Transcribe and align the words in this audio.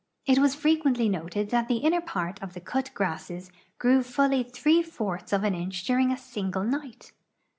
It 0.25 0.39
was 0.39 0.55
frequently 0.55 1.07
noted 1.09 1.51
that 1.51 1.67
the 1.67 1.77
inner 1.77 2.01
]>art 2.01 2.41
of 2.41 2.55
the 2.55 2.59
cut 2.59 2.89
grasses 2.95 3.51
grew 3.77 4.01
fully 4.01 4.41
three 4.41 4.81
fourths 4.81 5.31
of 5.31 5.43
an 5.43 5.53
inch 5.53 5.83
during 5.83 6.11
a 6.11 6.17
single 6.17 6.63
night. 6.63 7.11